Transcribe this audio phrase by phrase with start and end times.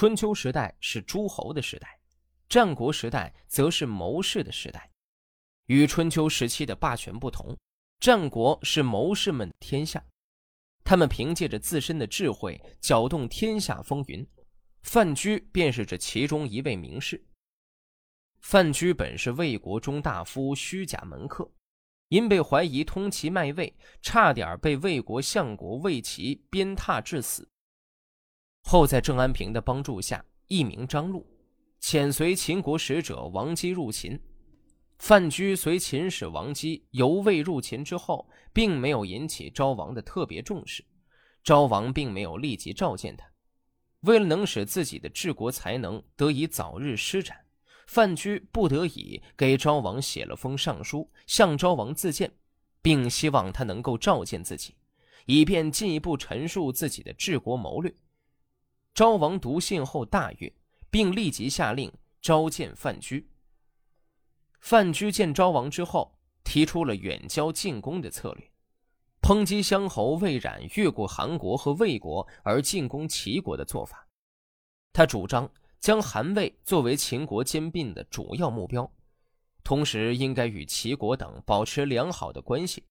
[0.00, 2.00] 春秋时代是诸侯的时代，
[2.48, 4.90] 战国时代则是谋士的时代。
[5.66, 7.54] 与春秋时期的霸权不同，
[7.98, 10.02] 战国是谋士们的天下，
[10.84, 14.26] 他们凭借着自身的智慧搅动天下风云。
[14.80, 17.22] 范雎便是这其中一位名士。
[18.40, 21.52] 范雎本是魏国中大夫虚假门客，
[22.08, 27.46] 因被怀疑通齐卖魏，差点被魏国相国魏齐鞭挞致死。
[28.70, 31.26] 后在郑安平的帮助下，艺名张禄，
[31.82, 34.16] 遣随秦国使者王姬入秦。
[35.00, 40.84] 范雎随秦使王姬由魏入秦之后，并没有引起昭王的特别重视，
[41.42, 43.26] 昭王并没有立即召见他。
[44.02, 47.36] 为了能使自己的治国才能得以早日施展。
[47.88, 52.30] 范雎不得已给昭王写了封上书，向昭王自荐，
[52.80, 54.76] 并希望他能够召见自己，
[55.26, 57.92] 以便进一步陈述自己的治国谋略。
[59.00, 60.52] 昭王读信后大悦，
[60.90, 63.26] 并立即下令召见范雎。
[64.60, 68.46] 范雎见昭王之后，提出了远交近攻的策略，
[69.22, 74.06] 抨击乡侯魏冉越过韩国和魏国而进攻齐国的做法。
[74.92, 75.50] 他主张。
[75.80, 78.92] 将韩魏作为秦国兼并的主要目标，
[79.64, 82.84] 同时应该与齐国等保持良好的关系。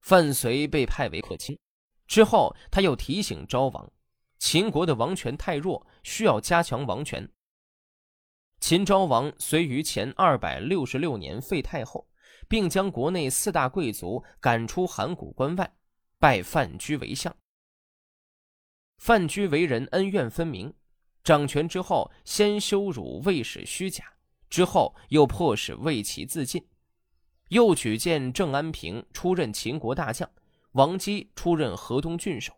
[0.00, 1.58] 范睢被派为客卿
[2.06, 3.92] 之后，他又提醒昭王，
[4.38, 7.28] 秦国的王权太弱，需要加强王权。
[8.60, 12.08] 秦昭王遂于前二百六十六年废太后，
[12.48, 15.72] 并将国内四大贵族赶出函谷关外，
[16.18, 17.36] 拜范雎为相。
[18.96, 20.74] 范雎为人恩怨分明。
[21.22, 24.04] 掌权之后，先羞辱魏使虚假，
[24.48, 26.66] 之后又迫使魏齐自尽，
[27.48, 30.28] 又举荐郑安平出任秦国大将，
[30.72, 32.57] 王姬出任河东郡守。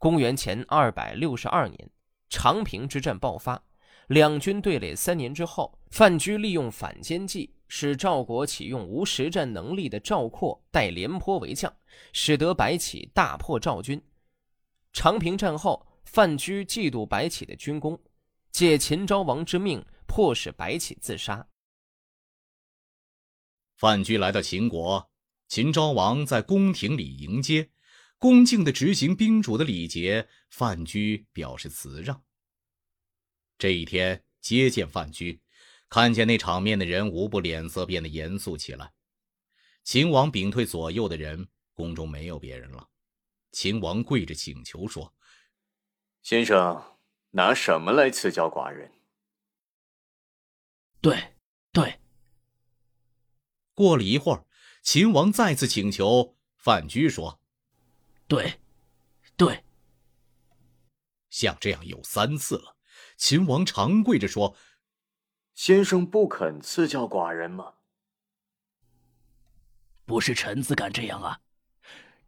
[0.00, 1.90] 公元前二百六十二年，
[2.30, 3.62] 长平之战爆发，
[4.08, 11.70] 两军对垒三年之后，范雎利用反间计，使赵国启用无实战能力的赵括代廉颇为将，
[12.14, 14.02] 使得白起大破赵军。
[14.92, 15.86] 长平战后。
[16.02, 17.96] 范雎嫉妒白起的军功，
[18.50, 21.46] 借秦昭王之命，迫使白起自杀。
[23.76, 25.08] 范雎来到秦国，
[25.46, 27.70] 秦昭王在宫廷里迎接，
[28.20, 30.28] 恭敬的执行宾主的礼节。
[30.50, 32.22] 范雎表示辞让。
[33.56, 35.40] 这一天接见范雎，
[35.88, 38.92] 看见那场面的人，无不脸色变得严肃起来。
[39.84, 42.90] 秦王屏退左右的人，宫中没有别人了。
[43.52, 45.14] 秦王跪着请求说。
[46.20, 46.98] 先生，
[47.30, 48.92] 拿什么来赐教寡人？
[51.00, 51.32] 对，
[51.72, 51.98] 对。
[53.72, 54.44] 过了一会儿，
[54.82, 57.40] 秦王再次请求，范雎说
[58.30, 58.60] ：“对，
[59.36, 59.64] 对。”
[61.30, 62.76] 像这样有三次了，
[63.16, 64.56] 秦王长跪着说
[65.56, 67.74] ：“先生不肯赐教寡人吗？”
[70.06, 71.40] 不是臣子敢这样啊！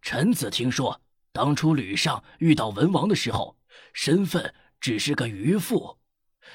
[0.01, 3.57] 臣子听说，当初吕尚遇到文王的时候。
[3.95, 5.99] 身份只是个渔夫，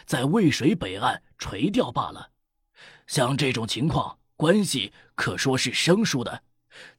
[0.06, 2.32] 在渭水北岸垂钓罢了。
[3.08, 6.44] 像这种情况，关系可说是生疏的。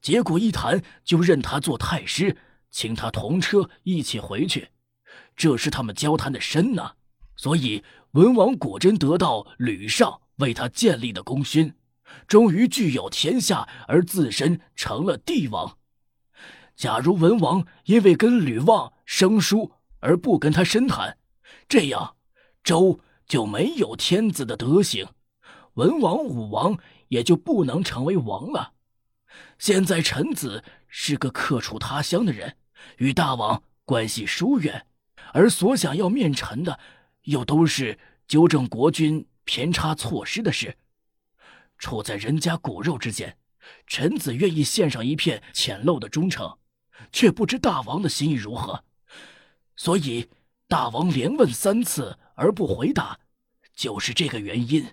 [0.00, 2.36] 结果一谈就认他做太师，
[2.70, 4.68] 请他同车一起回去，
[5.36, 6.92] 这是他们交谈的深呐。
[7.36, 11.72] 所以文王果真得到吕尚为他建立的功勋，
[12.26, 15.78] 终于具有天下，而自身成了帝王。
[16.74, 21.18] 假如文王因为跟吕望生疏，而不跟他深谈，
[21.68, 22.16] 这样
[22.62, 25.06] 周就没有天子的德行，
[25.74, 28.72] 文王武王也就不能成为王了。
[29.58, 32.56] 现在臣子是个客处他乡的人，
[32.98, 34.86] 与大王关系疏远，
[35.32, 36.78] 而所想要面陈的，
[37.22, 40.76] 又都是纠正国君偏差错失的事。
[41.76, 43.36] 处在人家骨肉之间，
[43.86, 46.58] 臣子愿意献上一片浅陋的忠诚，
[47.12, 48.84] 却不知大王的心意如何。
[49.76, 50.28] 所以，
[50.66, 53.18] 大王连问三次而不回答，
[53.74, 54.92] 就是这个原因。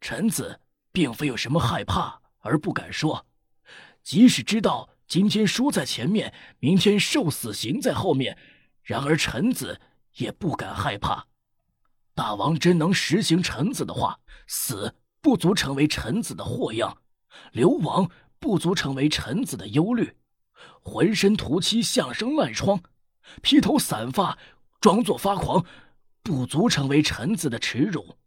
[0.00, 0.60] 臣子
[0.92, 3.26] 并非有什么害怕而不敢说，
[4.02, 8.38] 即使知道今天输在前面，明天受死刑在后面，
[8.82, 9.80] 然而臣子
[10.16, 11.26] 也不敢害怕。
[12.14, 16.96] 大王真能实行臣子的话，死不足成为臣子的祸殃，
[17.52, 18.08] 流亡
[18.38, 20.14] 不足成为臣子的忧虑，
[20.82, 22.80] 浑身涂漆，像生烂疮。
[23.42, 24.38] 披头散发，
[24.80, 25.64] 装作发狂，
[26.22, 28.18] 不足成为臣子的耻辱。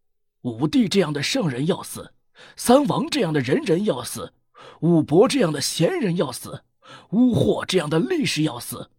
[0.41, 2.13] 武帝这样的圣人要死，
[2.55, 4.33] 三王这样的仁人要死，
[4.81, 6.63] 武伯这样的贤人要死，
[7.11, 8.89] 乌霍这样的力士要死，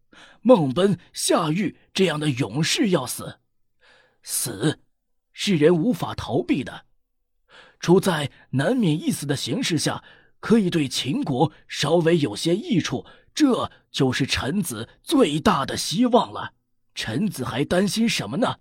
[0.43, 3.39] 孟奔、夏玉这样的勇士要死，
[4.23, 4.81] 死
[5.33, 6.87] 是人无法逃避的。
[7.81, 10.03] 处在难免一死的形势下，
[10.41, 16.55] 可以对秦国稍微有些益处，这就是臣子最大的希望了。
[16.95, 18.57] 臣子还担心什么呢？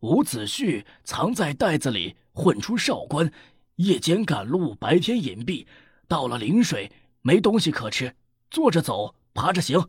[0.00, 3.32] 伍子胥藏在袋子里，混出少官，
[3.76, 5.66] 夜间赶路，白天隐蔽。
[6.08, 6.92] 到了陵水，
[7.22, 8.14] 没东西可吃，
[8.50, 9.88] 坐着走，爬着行，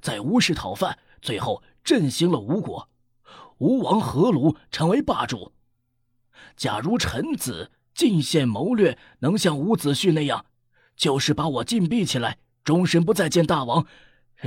[0.00, 2.88] 在吴市讨饭，最后振兴了吴国。
[3.58, 5.52] 吴王阖庐成为霸主。
[6.56, 10.46] 假如臣子进献谋略能像伍子胥那样，
[10.96, 13.86] 就是把我禁闭起来，终身不再见大王。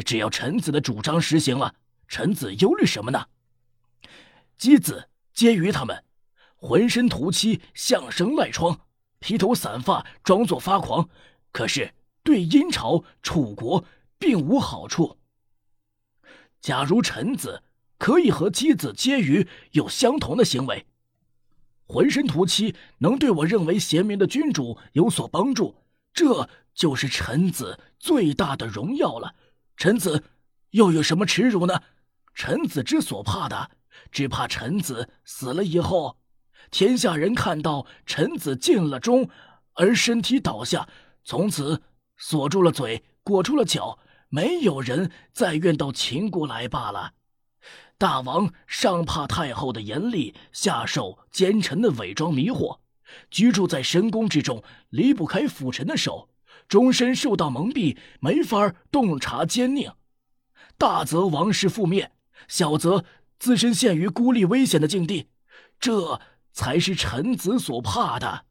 [0.05, 1.75] 只要臣子的主张实行了。
[2.07, 3.27] 臣子忧虑什么呢？
[4.57, 6.03] 姬子、皆于他们
[6.61, 8.81] 浑身涂漆，像生赖疮，
[9.19, 11.09] 披头散发，装作发狂，
[11.53, 13.85] 可是对殷朝、楚国
[14.17, 15.17] 并无好处。
[16.59, 17.63] 假如臣子
[17.97, 20.85] 可以和姬子、婕妤有相同的行为，
[21.85, 25.75] 浑身涂漆能对我认为贤明的君主有所帮助，
[26.13, 29.33] 这就是臣子最大的荣耀了。
[29.77, 30.25] 臣子
[30.71, 31.81] 又有什么耻辱呢？
[32.35, 33.71] 臣子之所怕的，
[34.11, 36.18] 只怕臣子死了以后，
[36.71, 39.29] 天下人看到臣子尽了忠，
[39.73, 40.87] 而身体倒下，
[41.23, 41.81] 从此
[42.17, 47.13] 锁住了嘴，裹住了脚，没有人再愿到秦国来罢了。
[47.97, 52.79] 大王上怕太后的严厉，下受奸臣的伪装迷惑，
[53.29, 56.29] 居住在深宫之中，离不开辅臣的手，
[56.67, 59.93] 终身受到蒙蔽，没法洞察奸佞，
[60.77, 62.11] 大则王室覆灭。
[62.47, 63.03] 小则
[63.37, 65.27] 自身陷于孤立危险的境地，
[65.77, 66.21] 这
[66.59, 68.43] 才是臣子所怕的。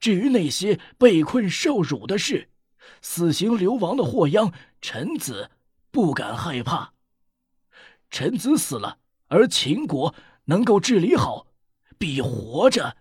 [0.00, 2.48] 至于那些被困受辱的事，
[3.02, 4.50] 死刑流亡的祸殃，
[4.80, 5.50] 臣子
[5.90, 6.94] 不敢害怕。
[8.08, 8.98] 臣子死了，
[9.28, 10.14] 而秦国
[10.46, 11.48] 能够治理好，
[11.98, 12.96] 比活着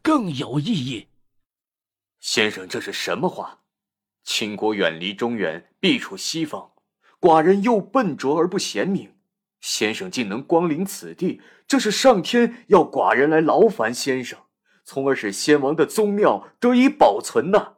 [0.00, 1.08] 更有意义。
[2.20, 3.62] 先生，这是什么话？
[4.22, 6.70] 秦国远离中原，必处西方，
[7.18, 9.12] 寡人又笨拙而不贤明。
[9.60, 14.38] 先生竟能光临此地，这是上天要寡人来劳烦先生，
[14.84, 17.74] 从而使先王的宗庙得以保存呢。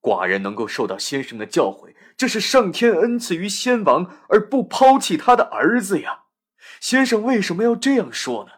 [0.00, 6.24] 寡人能够受到先生的教诲，这是上天恩赐于先王而不抛弃他的儿子呀。
[6.80, 8.52] 先生为什么要这样说呢？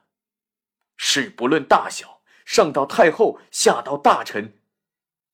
[0.97, 4.59] 事不论大小，上到太后，下到大臣，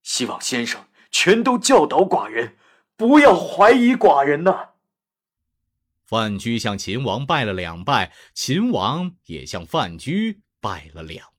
[0.02, 2.56] 希望先生全都教导寡人，
[2.96, 4.70] 不要怀疑寡人呐。
[6.06, 11.35] 范雎向秦王拜了两拜，秦王也向范雎拜了两。